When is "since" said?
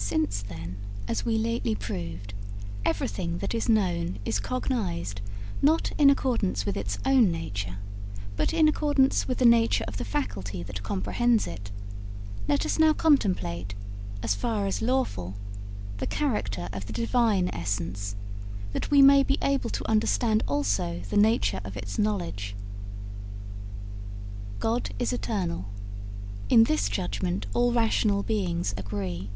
0.00-0.42